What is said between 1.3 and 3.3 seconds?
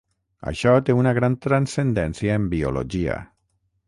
transcendència en biologia.